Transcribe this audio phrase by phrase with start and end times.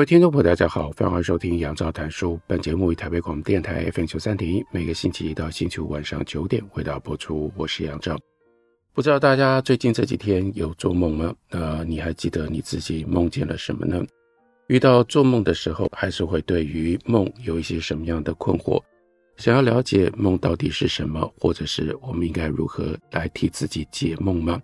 [0.00, 2.40] 各位听众朋友，大家好，欢迎收听杨照谈书。
[2.46, 7.52] 本节目于台北广播电台 FM 九三点一，每个星期一到星期五晚上九点回到播出。
[7.54, 8.18] 我是杨照。
[8.94, 11.34] 不知道大家最近这几天有做梦吗？
[11.50, 14.02] 那你还记得你自己梦见了什么呢？
[14.68, 18.82] 遇到做梦的时候，还是会对于梦有一些什么样的困惑？
[19.36, 24.58] 想要了解梦到底是什么，或者是我们应该如何来替自己解梦吗？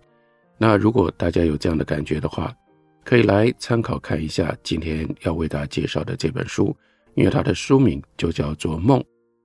[0.57, 2.51] 那如果大家有这样的感觉的话，
[3.07, 6.75] 可以来参考看一下今天要为大家介绍的这本书，
[7.15, 9.01] 因为它的书名就叫做《梦：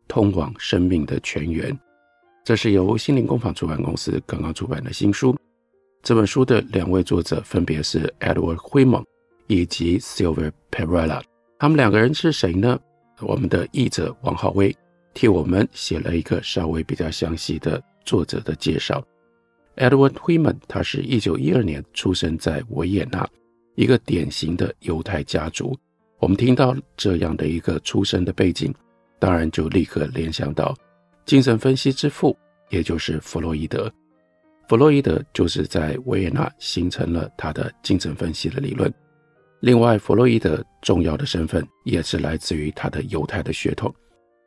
[0.09, 1.71] 通往生命的泉源》。
[2.43, 5.39] 这是由心灵工坊出版公司刚刚出版的新书。
[6.03, 9.05] 这本书的两位作者分别是 Edward Whitman
[9.47, 11.23] 以及 Silver Perella。
[11.61, 12.77] 他们两个人是谁呢？
[13.21, 14.77] 我们的译者王浩威
[15.15, 19.01] 替我们写了一个稍微比较详细的作者的介绍。
[19.77, 23.25] Edward Whitman 他是一九一二年出生在维也纳。
[23.75, 25.77] 一个典型的犹太家族，
[26.19, 28.73] 我们听到这样的一个出生的背景，
[29.19, 30.75] 当然就立刻联想到
[31.25, 32.37] 精神分析之父，
[32.71, 33.93] 也就是弗洛伊德。
[34.69, 38.93] 弗洛伊德就是在维也纳形成了他的精神分析的理论。
[39.61, 43.95] 另外，弗洛伊德重要的身份也是来自于他的犹太的血统。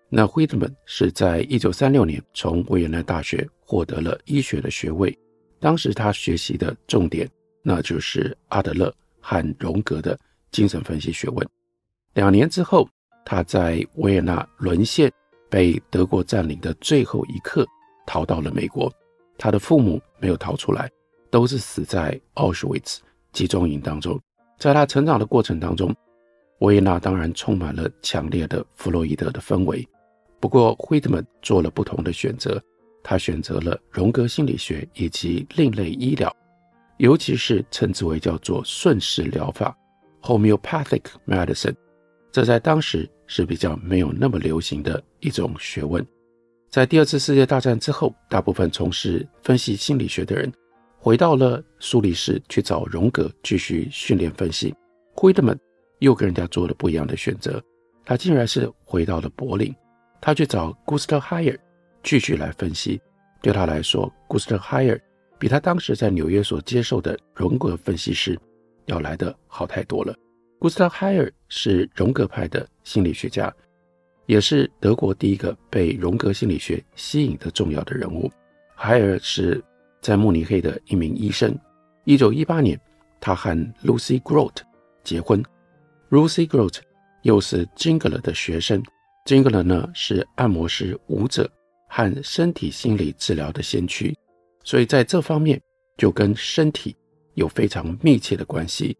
[0.09, 5.17] 那惠特曼是在一九三六年从维也纳大学获得了医学的学位，
[5.59, 7.27] 当时他学习的重点
[7.63, 8.93] 那就是阿德勒。
[9.25, 10.15] 和荣格的
[10.51, 11.49] 精神分析学问。
[12.13, 12.87] 两年之后，
[13.25, 15.11] 他在维也纳沦陷、
[15.49, 17.65] 被德国占领的最后一刻，
[18.05, 18.93] 逃到了美国。
[19.35, 20.87] 他的父母没有逃出来，
[21.31, 23.01] 都是死在奥斯维茨
[23.33, 24.21] 集中营当中。
[24.59, 25.93] 在他成长的过程当中，
[26.59, 29.85] 维也纳当然充满了强烈的弗洛伊德的氛围。
[30.39, 32.61] 不过，惠特曼做了不同的选择，
[33.03, 36.31] 他选择了荣格心理学以及另类医疗。
[36.97, 39.77] 尤其是称之为叫做顺势疗法
[40.21, 41.75] （homeopathic medicine），
[42.31, 46.05] 这在当时是比较没有那么流行的一种学问。
[46.69, 50.51] 在第二次世界大战之后，大部分从事分析心理学的人
[50.97, 54.73] 回到了苏黎世去找荣格继续训练分析。
[55.13, 55.57] 惠特曼
[55.99, 57.61] 又跟人家做了不一样的选择，
[58.03, 59.73] 他竟然是回到了柏林，
[60.19, 61.57] 他去找 Gustav Heier
[62.03, 63.01] 继续来分析。
[63.41, 64.99] 对他来说，Gustav Heier
[65.37, 68.39] 比他当时在纽约所接受的荣格分析师
[68.85, 70.15] 要来的好太多了。
[70.59, 73.53] Gustav Heier 是荣格派的心理学家，
[74.25, 78.31] 也是德国第一个被荣格心理学吸引的重要的人物。
[78.73, 79.63] 海尔是
[80.01, 81.57] 在慕尼黑的一名医生。
[82.05, 82.79] 一九一八年，
[83.19, 83.51] 他和
[83.83, 84.61] Lucy Grote
[85.03, 85.43] 结婚。
[86.09, 86.79] Lucy Grote
[87.23, 88.83] 又是 Jingle 的学生。
[89.25, 91.49] Jingle 呢是按摩师、舞者
[91.89, 94.15] 和身体心理治疗的先驱。
[94.65, 95.61] 所以在这方面
[95.95, 96.93] 就跟身体
[97.35, 98.97] 有非常密切的关系，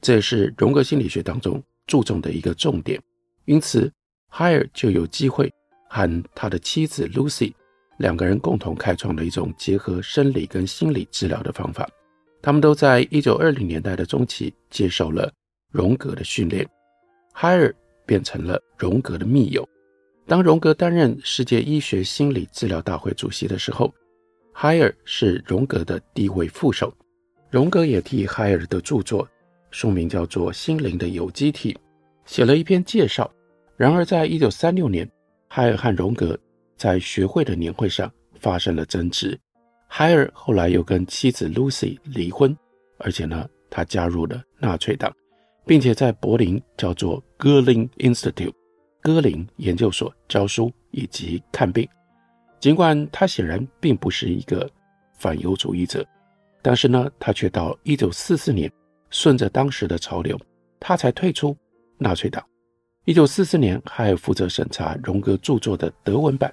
[0.00, 3.00] 这也是荣格心理学当中注重的一个重点。
[3.46, 3.90] 因此
[4.28, 5.52] 海尔就有机会
[5.88, 7.52] 和他的妻子 Lucy
[7.96, 11.88] 两个人共同开创了一种结合生理跟心理治疗的方法。
[12.42, 15.32] 他们都在一九二零年代的中期接受了
[15.70, 16.66] 荣格的训练
[17.32, 17.74] 海尔
[18.06, 19.66] 变成了荣格的密友。
[20.26, 23.92] 当荣格担任世界医学心理治疗大会主席的时候
[24.60, 26.92] ，Heier 是荣格的第一位副手，
[27.48, 29.26] 荣格也替 Heier 的著作，
[29.70, 31.72] 书名叫做《心灵的有机体》，
[32.26, 33.30] 写了一篇介绍。
[33.74, 35.10] 然而，在一九三六年
[35.48, 36.38] 海尔和荣格
[36.76, 39.38] 在学会的年会上发生了争执。
[39.88, 42.54] 海尔后来又跟妻子 Lucy 离婚，
[42.98, 45.10] 而且呢，他加入了纳粹党，
[45.64, 48.52] 并且在柏林叫做 Gurlinger Institute
[49.00, 51.88] 戈林研究所教书以及看病。
[52.60, 54.70] 尽管他显然并不是一个
[55.14, 56.06] 反犹主义者，
[56.60, 58.70] 但是呢，他却到一九四四年，
[59.08, 60.38] 顺着当时的潮流，
[60.78, 61.56] 他才退出
[61.96, 62.44] 纳粹党。
[63.06, 66.52] 一九四四年，还负责审查荣格著作的德文版。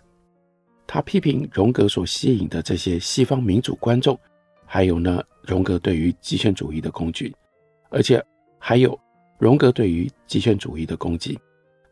[0.87, 4.17] 他批评荣格所吸引的这些西方民主观众，
[4.65, 7.35] 还有呢，荣格对于极权主义的攻击，
[7.89, 8.23] 而且
[8.57, 8.97] 还有
[9.37, 11.37] 荣格对于极权主义的攻击。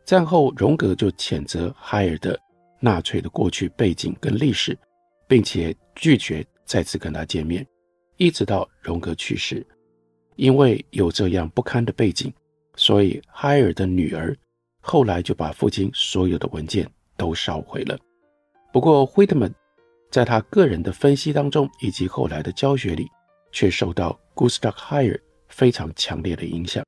[0.06, 2.40] 战后，荣格就谴责海尔的。
[2.86, 4.78] 纳粹的过去背景跟历史，
[5.26, 7.66] 并且拒绝再次跟他见面。
[8.16, 9.66] 一直到荣格去世。
[10.36, 12.32] 因为有这样不堪的背景，
[12.76, 14.36] 所以海尔的女儿
[14.80, 17.98] 后来就把父亲所有的文件都烧毁了。
[18.72, 19.52] 不过惠特曼
[20.10, 23.08] 在他个人的分析当中，以及后来的教学里，
[23.50, 25.18] 却受到 Gustav 海尔
[25.48, 26.84] 非常强烈的影响。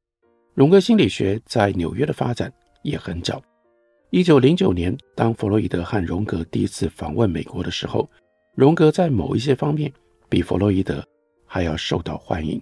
[0.55, 2.53] 荣格心理学在纽约的发展
[2.83, 3.43] 也很早。
[4.10, 8.08] 一九零九年，当弗洛伊德和荣格第一次访问美国的时候，
[8.55, 9.93] 荣格在某一些方面
[10.31, 11.06] 比弗洛伊德
[11.44, 12.58] 还要受到欢迎。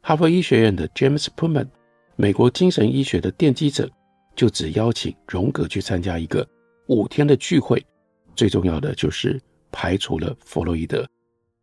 [0.00, 1.66] 哈佛医学院的 James Putman，
[2.16, 3.90] 美国精神医学的奠基者，
[4.34, 6.48] 就只邀请荣格去参加一个
[6.86, 7.84] 五天的聚会，
[8.34, 9.38] 最重要的就是
[9.70, 11.06] 排除了弗洛伊德。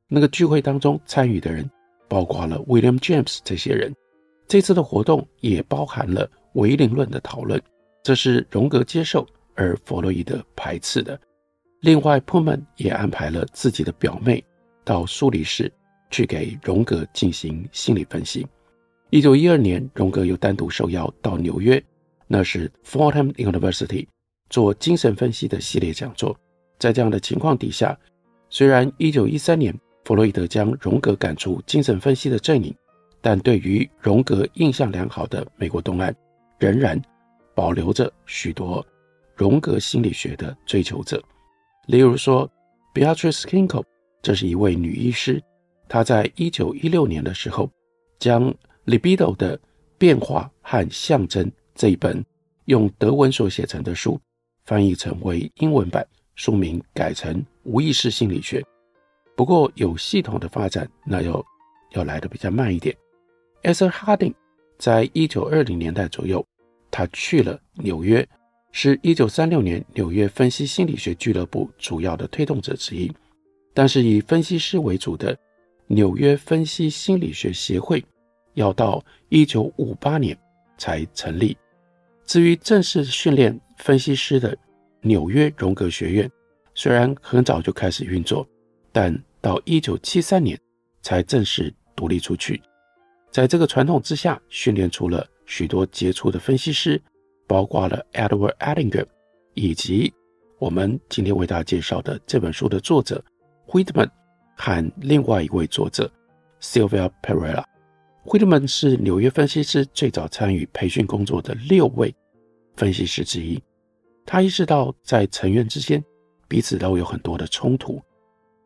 [0.07, 1.67] 那个聚会当中参与的人
[2.07, 3.91] 包括了 William James 这些人。
[4.47, 7.59] 这次的活动也包含了唯灵论的讨论，
[8.03, 11.19] 这是荣格接受而弗洛伊德排斥的。
[11.81, 14.44] 另外普曼也安排了自己的表妹
[14.83, 15.71] 到苏黎世。
[16.09, 18.47] 去给荣格进行心理分析。
[19.09, 21.83] 一九一二年，荣格又单独受邀到纽约，
[22.27, 24.07] 那是 Fordham University
[24.50, 26.33] 做精神分析的系列讲座。
[26.79, 27.93] 在这样的情况底下，
[28.50, 32.73] 虽然一九一三年弗洛伊德将荣格赶出精神分析的阵营，
[33.19, 36.15] 但对于荣格印象良好的美国东岸，
[36.57, 36.97] 仍然
[37.57, 38.86] 保留着许多
[39.36, 41.19] 荣格心理学的追求者。
[41.88, 42.48] 例如说
[42.94, 43.83] ，Beatrice Kinkel，
[44.21, 45.42] 这是一位女医师。
[45.89, 47.68] 她在一九一六年的时候，
[48.19, 48.51] 将
[48.86, 49.59] 《Libido 的
[49.98, 51.44] 变化和象征》
[51.74, 52.24] 这一本
[52.65, 54.21] 用德文所写成的书
[54.65, 56.06] 翻译成为英文版，
[56.36, 57.33] 书名改成
[57.63, 58.62] 《无意识心理学》。
[59.36, 61.44] 不过有系统的发展，那要
[61.94, 62.95] 要来的比较慢一点。
[63.63, 64.36] Esther Harding
[64.77, 66.45] 在一九二零年代左右，
[66.97, 68.27] 他去了纽约，
[68.71, 73.11] 是一九三六年纽约分析心理学俱乐部主要的推动者之一，
[73.71, 75.38] 但是以分析师为主的。
[75.85, 78.03] 纽约分析心理学协会
[78.55, 80.35] 要到一九五八年
[80.75, 81.55] 才成立。
[82.25, 84.57] 至于正式训练分析师的
[85.01, 86.29] 纽约荣格学院，
[86.73, 88.45] 虽然很早就开始运作，
[88.91, 90.59] 但到一九七三年
[91.03, 92.59] 才正式独立出去。
[93.31, 97.01] 在这个传统之下，训练出了许多杰出的分析师，
[97.47, 99.07] 包括了 Edward Edinger，
[99.55, 100.13] 以及
[100.59, 103.23] 我们今天为大家介绍的这本书的作者
[103.69, 104.11] Whitman。
[104.59, 106.11] 和另外一位作者
[106.59, 107.63] Sylvia Perella，
[108.23, 112.11] 惠特曼是纽约分析师最早参与培训工作的六位
[112.75, 113.61] 分析师之一。
[114.25, 116.03] 他意识到，在成员之间
[116.47, 118.01] 彼此都有很多的冲突，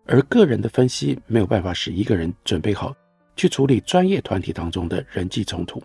[0.06, 2.96] 而个人的分析没有办法使一个人准备好
[3.36, 5.84] 去处理专业团体当中的人际冲突，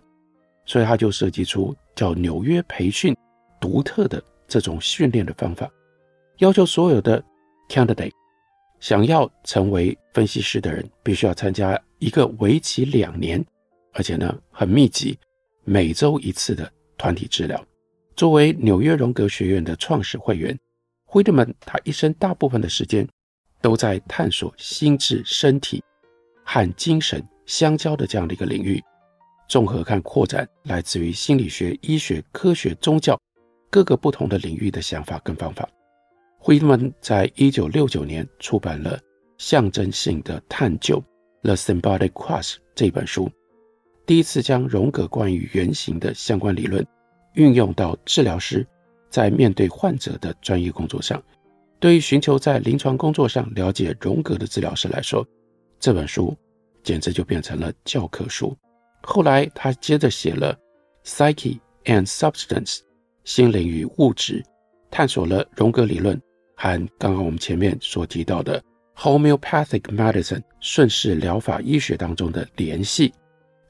[0.67, 3.17] 所以他就设计出叫纽约培训
[3.59, 5.67] 独特的这种训练的方法，
[6.37, 7.23] 要求所有的
[7.67, 8.11] candidate。
[8.79, 13.43] 想要成为分析师的人，必须要参加一个为期两年，
[13.93, 15.17] 而且呢很密集，
[15.63, 17.59] 每周一次的团体治疗。
[18.15, 20.55] 作为纽约荣格学院的创始会员，
[21.05, 23.07] 惠特曼他一生大部分的时间
[23.61, 25.83] 都在探索心智、身体
[26.43, 28.79] 和精神相交的这样的一个领域，
[29.47, 33.19] 综合看扩展来自于心理学、医学、科学、宗教
[33.69, 35.67] 各个不同的领域的想法跟方法。
[36.37, 38.97] 惠特曼在一九六九年出版了
[39.37, 41.01] 《象征性的探究》
[41.43, 43.29] （The Symbolic Quest） 这本书，
[44.05, 46.85] 第一次将荣格关于原型的相关理论
[47.33, 48.65] 运用到治疗师
[49.09, 51.21] 在面对患者的专业工作上。
[51.79, 55.25] 对于寻求在临床工作上了解荣格的治疗师来说，
[55.79, 56.35] 这本书
[56.83, 58.55] 简直就变成了教科书。
[59.09, 60.53] 后来，他接着写了
[61.09, 62.79] 《Psyche and Substance》
[63.23, 64.43] （心灵与物质），
[64.91, 66.21] 探索了荣格理论。
[66.57, 68.61] 和刚刚我们前面所提到的
[68.97, 73.13] homeopathic medicine 顺势疗法医学当中的联系，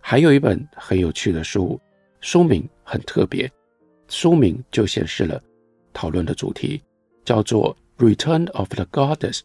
[0.02, 1.80] 还有一本很有趣的书，
[2.20, 3.50] 书名很特别，
[4.08, 5.40] 书名就显示了
[5.94, 6.82] 讨论的主题，
[7.24, 9.42] 叫做 Return of the Goddess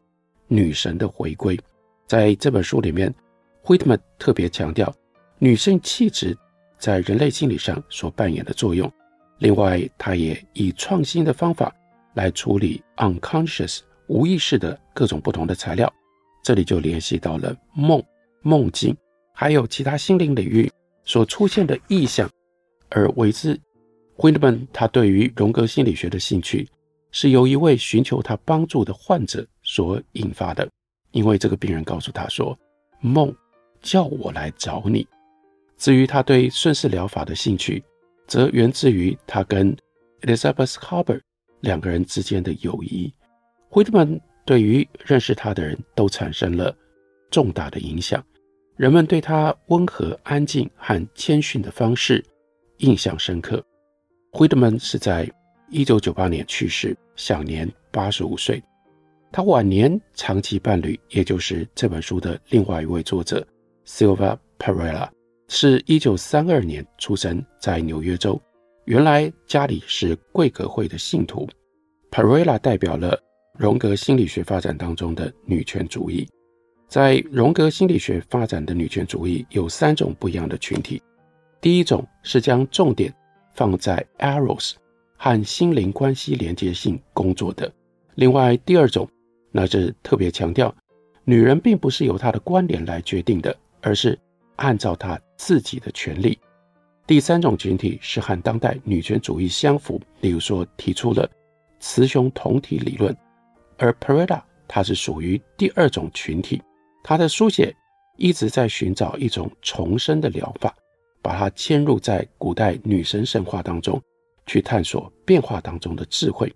[0.48, 1.60] 女神的回归。
[2.06, 3.14] 在这本书里面
[3.64, 4.90] ，Whitman 特别强调
[5.42, 6.38] 女性气质
[6.78, 8.88] 在人类心理上所扮演的作用，
[9.38, 11.74] 另外他也以创新的方法。
[12.14, 15.92] 来处理 unconscious 无意识的各种不同的材料，
[16.44, 18.00] 这里就联系到了梦、
[18.42, 18.96] 梦境，
[19.34, 20.70] 还有其他心灵领域
[21.04, 22.30] 所出现的意象，
[22.90, 23.58] 而为之。
[24.14, 26.68] 惠特曼他对于荣格心理学的兴趣，
[27.10, 30.70] 是由一位寻求他帮助的患者所引发的，
[31.10, 32.56] 因为这个病人告诉他说
[33.00, 33.34] ：“梦
[33.80, 35.04] 叫我来找你。”
[35.82, 37.82] 至于他对顺势疗法的兴趣，
[38.28, 39.76] 则源自于他跟
[40.20, 41.22] Elizabeth Hubbard
[41.58, 43.12] 两个人之间的友谊，
[43.68, 46.72] 惠特曼对于认识他的人都产生了
[47.32, 48.24] 重大的影响。
[48.76, 52.24] 人们对他温和、安静和谦逊的方式
[52.76, 53.60] 印象深刻。
[54.34, 55.28] Whitman 是在
[55.68, 58.62] 一九九八年去世，享年八十五岁。
[59.32, 63.44] 他晚年长期伴侣，也就是这本书的另外一位作者
[63.84, 65.08] Silva Pereira，
[65.54, 68.40] 是一九三二年出生在纽约州，
[68.86, 71.46] 原来家里是贵格会的信徒。
[72.10, 73.22] Pereira 代表了
[73.58, 76.26] 荣格心理学发展当中的女权主义。
[76.88, 81.02] 在荣格心理学发展的女权主义有三种不一样的群体。
[81.60, 83.12] 第一种是将重点
[83.54, 84.72] 放在 Eros
[85.18, 87.70] 和心灵关系连接性工作的。
[88.14, 89.06] 另外，第二种。
[89.54, 90.74] 那是特别强调，
[91.24, 94.18] 女人并不是由她的观点来决定的，而是
[94.56, 96.38] 按照她自己的权利。
[97.04, 101.28] 第三种群体是和当代女权主义相符，例如说提出了
[101.80, 103.14] 雌雄同体理论，
[103.76, 106.62] 而 Pereira 她是属于第二种群体。
[107.02, 107.74] 她的书写
[108.16, 110.72] 一直在寻找一种重生的疗法，
[111.20, 114.00] 把它嵌入在古代女神神话当中，
[114.46, 116.54] 去探索变化当中的智慧。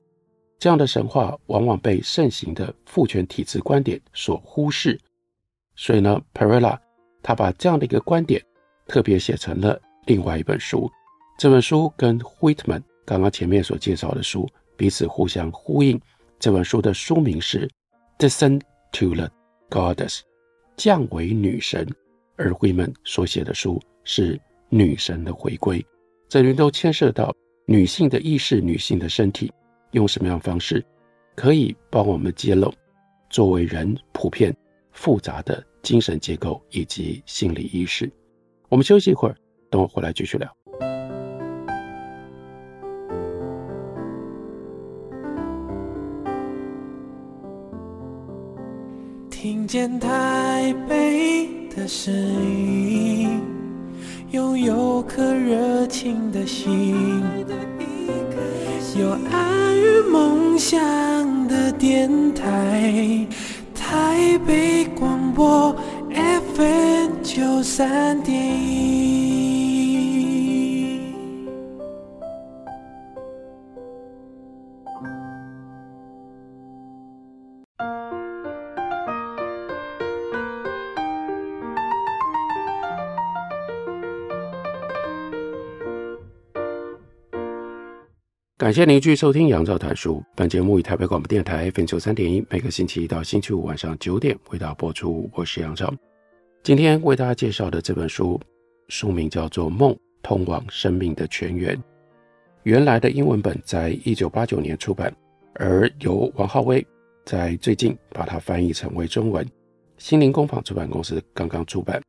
[0.61, 4.97] 这样的神话往往被盛行的父权体制观点所忽视，
[5.75, 6.79] 所以呢，Pereira
[7.21, 8.41] 他把这样的一个观点
[8.87, 10.91] 特别写成了另外一本书。
[11.39, 16.01] 这本书跟 Whitman 刚刚前面所介绍的书彼此互相呼应。
[16.39, 17.69] 这本书的书名是
[18.29, 18.61] 《Descent
[18.93, 19.31] to the
[19.71, 20.19] Goddess》，
[20.77, 21.87] 降为女神，
[22.37, 24.37] 而 Whitman 所写的书是
[24.69, 25.81] 《女神的回归》。
[26.29, 27.35] 这里都牵涉到
[27.67, 29.53] 女性的意识、女性的身体。
[29.93, 30.85] 用什么样的方式
[31.35, 32.71] 可以帮我们揭露
[33.31, 34.55] 作为人普遍
[34.93, 38.11] 复杂的精神结构以及心理意识？
[38.69, 39.37] 我们休息一会儿，
[39.71, 40.49] 等我回来继续聊。
[49.31, 53.41] 听见台北的声音，
[54.31, 57.23] 拥有颗热情的心，
[58.99, 59.97] 有爱与。
[60.09, 60.79] 梦想
[61.49, 63.27] 的电台，
[63.75, 65.77] 台北广播
[67.37, 68.97] FM 九三点一。
[88.57, 90.15] 感谢您继续收听《杨照谈书》。
[90.35, 95.29] 本节目以台北广播电台 FM 九三点一，每个星期一到星期五晚上九点为大家播出。
[95.35, 95.93] 我是杨照。
[96.67, 98.41] 今天为大家介绍的这本书，
[98.89, 101.77] 书名叫做《梦：通往生命的泉源》。
[102.65, 105.17] 原来的英文本在一九八九年出版，
[105.55, 106.85] 而由王浩威
[107.25, 109.49] 在最近把它翻译成为中文。
[109.97, 112.03] 心灵工坊出版公司刚刚出版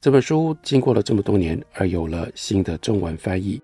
[0.00, 3.60] 这本书，经过了这么多年，而有了新的中文翻译，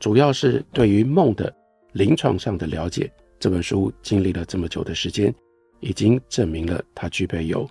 [0.00, 1.54] 主要是对于梦的。
[1.92, 3.08] 临床上的了解，
[3.38, 5.32] 这本书经历了这么久的时间，
[5.78, 7.64] 已经证明了它具备有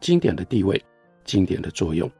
[0.00, 0.82] 经典的地位、
[1.24, 2.10] 经典的作用。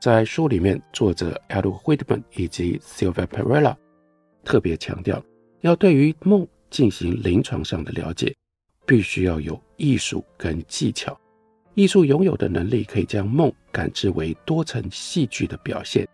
[0.00, 3.74] 在书里面，作者 Edward Whitman 以及 Silva Pereira
[4.44, 5.22] 特别强调，
[5.60, 8.34] 要对于梦进行临床上的了解，
[8.86, 11.18] 必须要有艺术跟技巧。
[11.74, 16.06] 艺术拥有的能力，可以将梦感知为多层戏剧的表现，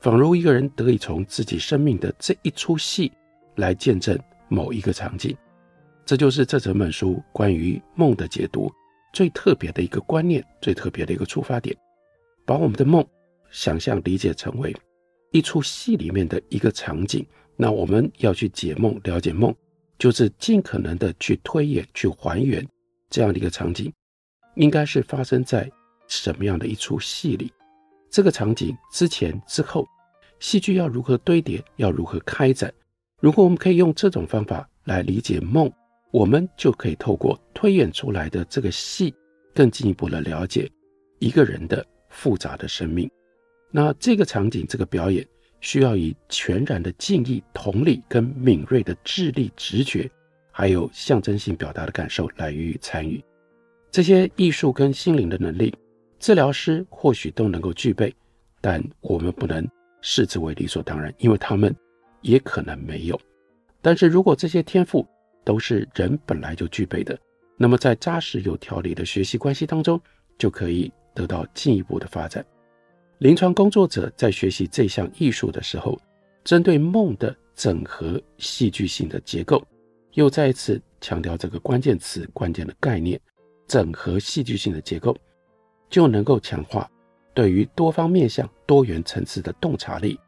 [0.00, 3.10] 仿如一个人得以从自己生命的这一出戏。
[3.56, 5.36] 来见证某一个场景，
[6.06, 8.72] 这就是这整本书关于梦的解读
[9.12, 11.76] 最特别的一个观念，最特别的一个出发点，
[12.44, 13.06] 把我们的梦
[13.50, 14.74] 想象理解成为
[15.30, 17.26] 一出戏里面的一个场景。
[17.54, 19.54] 那我们要去解梦、了解梦，
[19.98, 22.66] 就是尽可能的去推演、去还原
[23.10, 23.92] 这样的一个场景，
[24.56, 25.70] 应该是发生在
[26.08, 27.52] 什么样的一出戏里？
[28.10, 29.86] 这个场景之前、之后，
[30.40, 32.72] 戏剧要如何堆叠，要如何开展？
[33.20, 35.70] 如果我们可以用这种方法来理解梦，
[36.12, 39.12] 我们就可以透过推演出来的这个戏，
[39.52, 40.70] 更进一步的了解
[41.18, 43.10] 一个人的复杂的生命。
[43.70, 45.26] 那这个场景、这个表演，
[45.60, 50.08] 需要以全然的敬意、同理跟敏锐的智力、直觉，
[50.52, 53.20] 还有象征性表达的感受来予以参与。
[53.90, 55.74] 这些艺术跟心灵的能力，
[56.18, 58.14] 治疗师或许都能够具备，
[58.60, 59.66] 但我们不能
[60.00, 61.74] 视之为理所当然，因为他们。
[62.20, 63.20] 也可能没有，
[63.80, 65.04] 但是如果这些天赋
[65.44, 67.18] 都是人本来就具备的，
[67.56, 70.00] 那么在扎实有条理的学习关系当中，
[70.38, 72.44] 就可以得到进一步的发展。
[73.18, 76.00] 临床工作者在学习这项艺术的时候，
[76.42, 79.62] 针对梦的整合戏剧性的结构，
[80.14, 83.20] 又再一次强调这个关键词、关键的概念——
[83.68, 85.16] 整合戏剧性的结构，
[85.88, 86.90] 就能够强化
[87.32, 90.18] 对于多方面向、多元层次的洞察力，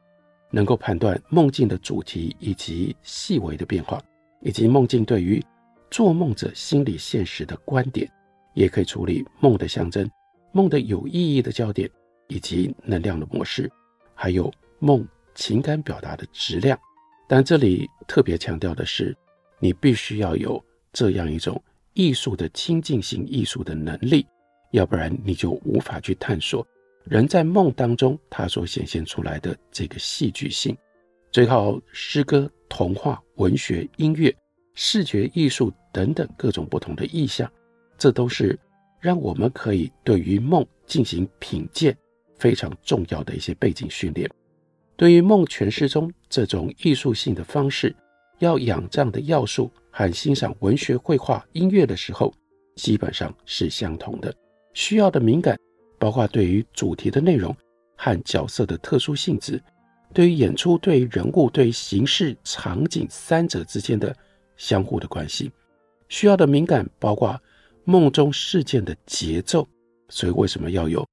[0.50, 4.00] 能够判断梦境的主题以及细微的变化，
[4.44, 5.42] 以及梦境对于
[5.90, 8.08] 做梦者心理现实的观点，
[8.52, 10.08] 也可以处理梦的象征、
[10.52, 11.90] 梦的有意义的焦点
[12.28, 13.70] 以及能量的模式，
[14.14, 16.78] 还有梦情感表达的质量。
[17.26, 19.16] 但这里特别强调的是，
[19.58, 21.60] 你必须要有这样一种
[21.94, 24.26] 艺术的亲近性、艺术的能力，
[24.72, 26.66] 要不然你就无法去探索
[27.04, 30.76] 人在梦当中他所显现出来的这个戏剧性。
[31.32, 34.35] 最好诗歌、童话、文学、音乐、
[34.75, 37.49] 视觉艺术等等各种不同的意象，
[37.97, 38.59] 这都是
[39.00, 41.97] 让我们可以对于梦进行品鉴
[42.37, 44.28] 非常重要的一些背景训练。
[44.97, 47.95] 对于梦诠释中这种艺术性的方式，
[48.40, 52.35] 要仰仗的要素和欣赏文学、绘画、音乐的时候，
[52.75, 54.35] 基本上是相同的。
[54.73, 55.57] 需要的敏感，
[55.97, 57.57] 包括对于主题的内容
[57.97, 59.62] 和角色的特殊性质，
[60.14, 64.16] 对于演出、对于人物、对于形式、场景三者之间的
[64.56, 65.52] 相互的关系。
[66.09, 67.38] 需要的敏感，包括
[67.85, 69.68] 梦中事件的节奏。
[70.09, 71.06] 所以，为什么要有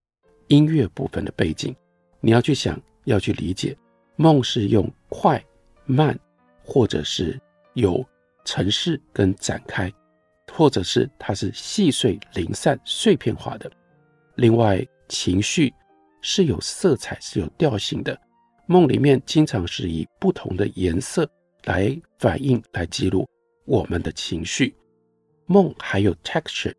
[0.47, 1.75] 音乐部分的背景？
[2.21, 2.79] 你要去想。
[3.05, 3.75] 要去理解，
[4.15, 5.43] 梦是用快
[5.85, 6.17] 慢，
[6.63, 7.41] 或者是
[7.73, 8.05] 有
[8.45, 9.91] 程式跟展开，
[10.53, 13.69] 或者是它是细碎零散碎片化的。
[14.35, 15.73] 另外，情绪
[16.21, 18.15] 是有色彩、是有调性的。
[18.65, 21.29] 梦里面经常是以不同的颜色
[21.65, 23.27] 来反映、来记录
[23.65, 24.73] 我们的情绪。
[25.45, 26.73] 梦还有 texture，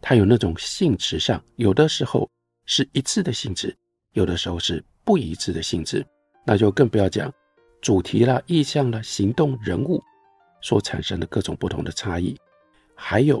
[0.00, 2.28] 它有那种性质上，有的时候
[2.64, 3.76] 是一致的性质，
[4.12, 4.84] 有的时候是。
[5.06, 6.04] 不一致的性质，
[6.44, 7.32] 那就更不要讲
[7.80, 10.02] 主题啦、意象啦、行动、人物
[10.60, 12.36] 所产生的各种不同的差异。
[12.96, 13.40] 还有，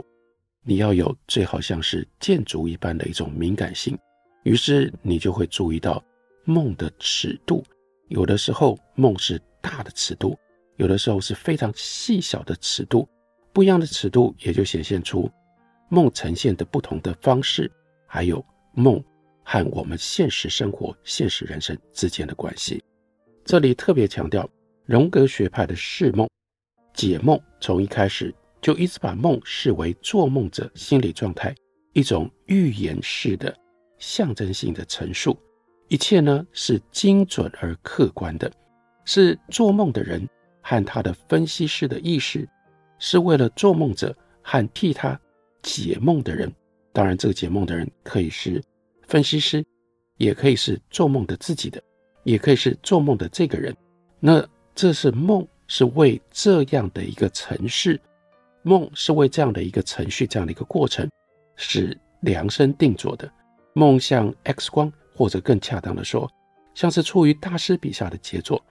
[0.62, 3.98] 你要有最好像是建筑一般的一种敏感性，
[4.44, 6.00] 于是你就会注意到
[6.44, 7.64] 梦的尺度。
[8.08, 10.38] 有的时候梦是大的尺度，
[10.76, 13.08] 有的时候是非常细小的尺度，
[13.52, 15.30] 不一样的尺度也就显现出
[15.88, 17.70] 梦呈现的不同的方式，
[18.06, 19.02] 还有梦。
[19.48, 22.82] 和我们现实生活、现实人生之间的关系，
[23.44, 24.50] 这里特别强调，
[24.84, 26.28] 荣格学派的释梦、
[26.92, 31.54] 解梦，从一开始就一直把梦视为做梦者心理状态
[31.92, 33.56] 一种预言式的
[33.98, 35.38] 象征性的陈述，
[35.88, 38.50] 一切呢是精准而客观的，
[39.04, 40.28] 是做梦的人
[40.60, 42.48] 和他的分析师的意识，
[42.98, 45.18] 是为了做梦者和替他
[45.62, 46.52] 解梦的人，
[46.92, 48.62] 当然，这个解梦的人可以是。
[49.06, 49.64] 分析师
[50.16, 51.80] 也可以是做梦的自己的，
[52.24, 53.74] 也可以是做梦的这个人。
[54.18, 54.44] 那
[54.74, 58.00] 这是梦，是为这样的一个程式，
[58.62, 61.08] 梦是为这样的一个程序，这样的一个过程
[61.54, 63.30] 是量身定做的。
[63.74, 66.30] 梦像 X 光，或者更恰当的说，
[66.74, 68.62] 像是出于大师笔下的杰作，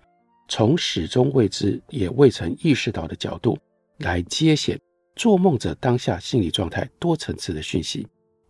[0.48, 3.58] 从始终未知也未曾意识到的角度
[3.98, 4.80] 来揭显
[5.16, 8.08] 做梦者当下心理状态多层次的讯息。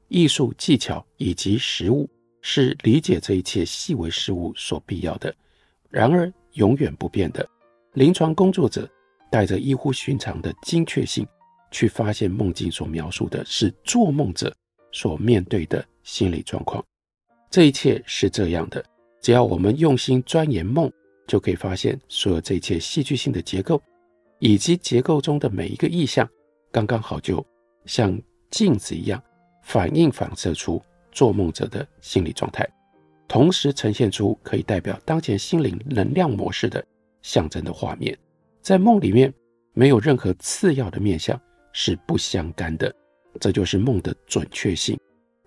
[0.09, 2.07] 艺术技巧以及实物
[2.41, 5.33] 是理解这一切细微事物所必要的。
[5.89, 7.47] 然而，永远不变的，
[7.93, 8.87] 临床工作者
[9.31, 11.25] 带着异乎寻常的精确性
[11.71, 14.53] 去发现梦境所描述的是做梦者
[14.91, 16.85] 所面对的心理状况。
[17.49, 18.83] 这一切是这样的，
[19.21, 20.91] 只要我们用心钻研梦，
[21.27, 23.81] 就可以发现所有这一切戏剧性的结构，
[24.39, 26.27] 以及结构中的每一个意象，
[26.71, 27.45] 刚刚好就
[27.85, 29.21] 像镜子一样。
[29.67, 30.79] 反映反射出
[31.11, 32.69] 做梦者的心理状态，
[33.27, 36.85] 同时呈现出可以代表当前心灵能量模式的
[37.23, 38.15] 象征的画面。
[38.61, 39.33] 在梦里面，
[39.73, 41.35] 没有任何次要的面相
[41.73, 42.93] 是不相干的，
[43.39, 44.95] 这就是梦的准确性。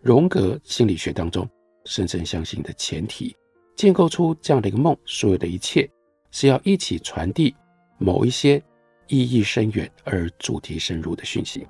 [0.02, 1.48] 荣格心理学当中
[1.88, 3.34] 深深相信的前提，
[3.74, 5.88] 建构出这样的一个梦，所有的一切
[6.30, 7.54] 是要一起传递
[7.96, 8.62] 某一些
[9.06, 11.66] 意义深远而主题深入的讯息。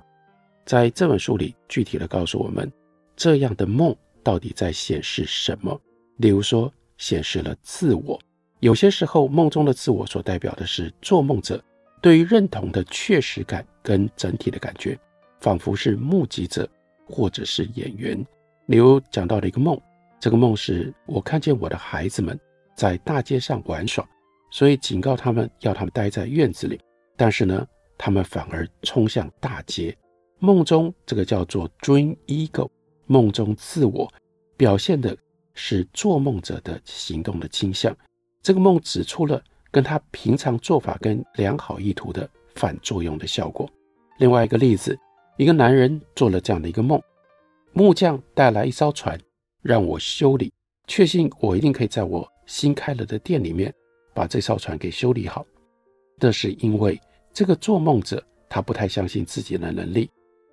[0.65, 2.69] 在这本书里，具体的告诉我们，
[3.15, 5.79] 这样的梦到底在显示什么？
[6.17, 8.19] 例如说，显示了自我。
[8.59, 11.63] 有些时候，梦中的自我所代表的是做梦者
[12.01, 14.99] 对于认同的确实感跟整体的感觉，
[15.39, 16.69] 仿佛是目击者
[17.07, 18.21] 或者是演员。
[18.65, 19.79] 例如讲到了一个梦，
[20.19, 22.37] 这个梦是我看见我的孩子们
[22.75, 24.07] 在大街上玩耍，
[24.51, 26.79] 所以警告他们要他们待在院子里，
[27.15, 27.65] 但是呢，
[27.97, 29.95] 他们反而冲向大街。
[30.39, 32.69] 梦中这个叫做 dream ego，
[33.05, 34.09] 梦中自我
[34.57, 35.15] 表现的
[35.53, 37.95] 是做梦者的行动的倾向。
[38.41, 43.69] 这个梦指出了跟他平常做法跟良好意图的反作用的效果。
[44.17, 44.97] 另外一个例子，
[45.37, 47.01] 一个男人做了这样的一个梦：
[47.73, 49.19] 木匠带来一艘船，
[49.61, 50.51] 让我修理，
[50.87, 53.73] 确信我一定可以在我新开了的店里面
[54.13, 55.45] 把这艘船给修理好。
[56.17, 56.99] 这是因为
[57.33, 60.09] 这个做梦者他不太相信自己的能力，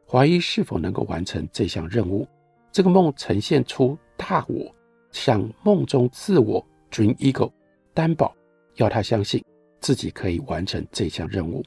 [0.08, 2.26] 怀疑是否能够完成这项任务。
[2.72, 4.70] 这个梦呈现出大我
[5.12, 7.50] 向梦中自我 （Dream Ego）
[7.94, 8.34] 担保，
[8.74, 9.42] 要他相信
[9.80, 11.64] 自己可以完成这项任务。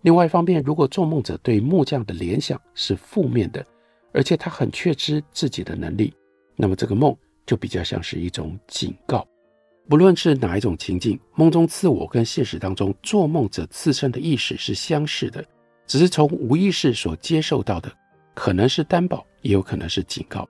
[0.00, 3.64] 另外一方面，如果做梦者对木匠的联想是负面的，
[4.12, 6.12] 而且他很确知自己的能力，
[6.60, 7.16] 那么这个梦
[7.46, 9.26] 就比较像是一种警告。
[9.88, 15.42] 不论是哪一种情境，梦中自我跟现实当中做梦者自身的意识是相似的，
[15.86, 17.90] 只是从无意识所接受到的，
[18.34, 20.46] 可能是担保，也有可能是警告。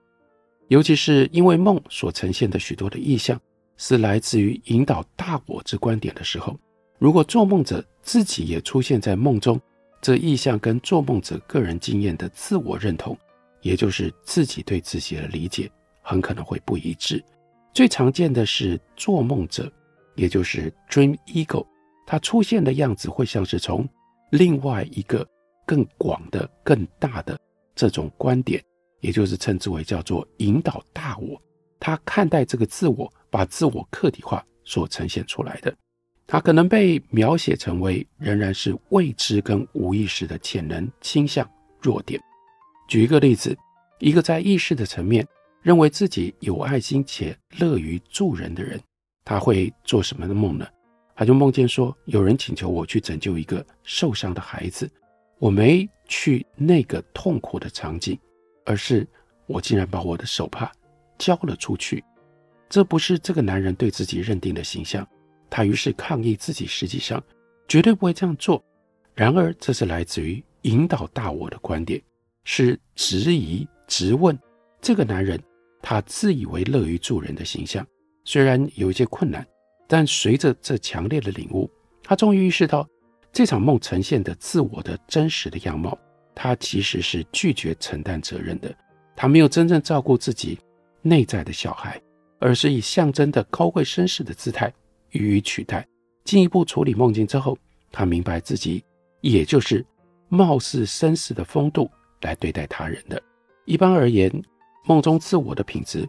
[0.69, 3.41] 尤其是因为梦所呈现的许多的意象
[3.77, 6.59] 是来自于引导大我之观点的时候，
[6.99, 9.61] 如果做梦者自己也出现在梦中，
[10.03, 13.17] 这意象跟做梦者个人经验的自我认同，
[13.63, 15.71] 也就是自己对自己的理解，
[16.09, 17.23] 很可能会不一致。
[17.75, 19.71] 最常见的是做梦者，
[20.17, 21.67] 也就是 Dream Ego，
[22.07, 23.87] 它出现的样子会像是从
[24.31, 25.29] 另外一个
[25.67, 27.39] 更广的、更大的
[27.75, 28.65] 这种观点，
[29.01, 31.41] 也就是称之为叫做引导大我，
[31.79, 35.77] 他看待这个自我，把自我客体化所呈现出来的。
[36.27, 41.49] 它可能被描写成为仍然是未知跟无意识的潜能倾向
[41.81, 42.19] 弱点。
[42.89, 43.57] 举一个例子，
[43.99, 45.27] 一个在意识的层面
[45.63, 48.81] 认为自己有爱心且乐于助人的人，
[49.25, 50.67] 他会做什么的梦呢？
[51.15, 54.89] 他就梦见说，有人请求我去拯救一个受伤的孩子，
[55.39, 58.17] 我没去那个痛苦的场景，
[58.65, 59.07] 而是
[59.47, 60.71] 我竟然把我的手帕
[61.19, 62.03] 交了出去。
[62.69, 65.07] 这不是这个男人对自己认定的形象。
[65.51, 67.23] 他于是抗议自己实际上
[67.67, 68.63] 绝对不会这样做。
[69.15, 72.01] 然而，这是来自于引导大我的观点，
[72.45, 74.39] 是质疑、质问
[74.81, 75.43] 这个男人
[75.89, 77.87] 他自以为乐于助人的形象。
[78.23, 79.47] 虽然有一些困难，
[79.87, 81.67] 但随着这强烈的领悟，
[82.03, 82.87] 他终于意识到
[83.33, 85.99] 这场梦呈现的自我的真实的样貌，
[86.35, 88.71] 他其实是拒绝承担责任的。
[89.17, 90.59] 他没有真正照顾自己
[91.01, 91.99] 内在的小孩，
[92.39, 94.71] 而是以象征的高贵绅士的姿态。
[95.13, 95.89] 予以取代。
[96.23, 97.57] 进一步处理梦境之后，
[97.91, 98.85] 他明白自己
[99.23, 99.83] 也就是
[100.29, 103.19] 貌似绅士的风度来对待他人的。
[103.65, 104.31] 一般而言，
[104.85, 106.09] 梦中自我的品质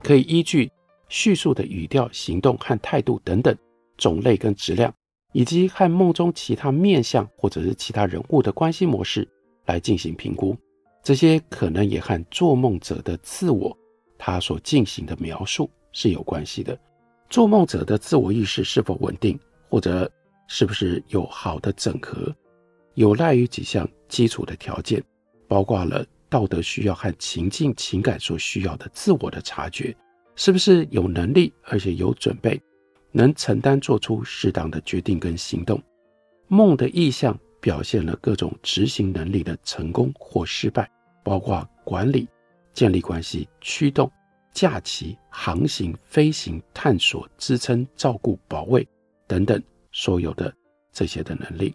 [0.00, 0.70] 可以依据
[1.08, 3.56] 叙述的语调、行动和态度等等
[3.96, 4.92] 种类跟质量，
[5.32, 9.26] 以及和梦中其他面相或者是其他人物的关系模式
[9.66, 10.56] 来进行评估。
[11.02, 13.74] 这些可能也和做梦者的自我
[14.18, 16.78] 他所进行的描述是有关系的。
[17.30, 19.38] 做梦者的自我意识是否稳定，
[19.70, 20.10] 或者
[20.48, 22.34] 是不是有好的整合，
[22.94, 25.02] 有赖于几项基础的条件，
[25.46, 29.96] 包括了道德需要和情境情感所需要的自我的察觉，
[30.36, 32.60] 是不是有能力而且有准备，
[33.12, 35.82] 能承担做出适当的决定跟行动。
[36.46, 40.90] 梦的意象表现了各种执行能力的成功或失败，
[41.22, 42.28] 包括管理、
[42.72, 44.10] 建立关系、驱动。
[44.54, 48.84] 驾骑、航行、飞行、探索、支撑、照顾、保卫
[49.24, 49.62] 等等，
[49.92, 50.52] 所有的
[50.90, 51.72] 这些的能力，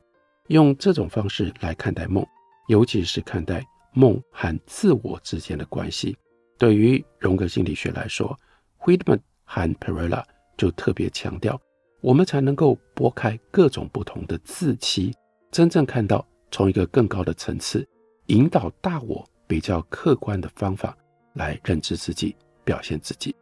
[0.47, 2.25] 用这种方式来看待梦，
[2.67, 3.63] 尤其是看待
[3.93, 6.17] 梦和自我之间的关系。
[6.58, 8.38] 对于荣格心理学来说
[8.79, 10.23] ，Friedman 和 Perella
[10.58, 11.60] 就特别强调，
[12.01, 15.13] 我们才能够拨开各种不同的自欺，
[15.51, 17.88] 真正看到从一个更高的层次，
[18.27, 20.97] 引导大我比较客观的方法
[21.34, 22.36] 来认知自己。
[22.65, 23.36] 表现自己。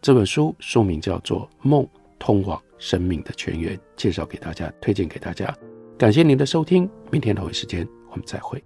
[0.00, 1.84] 这本书书名叫做《梦
[2.20, 5.52] 通往生命的泉源》，介绍给大家，推荐给大家。
[5.98, 8.62] 感谢您的收听，明天同一时间我们再会。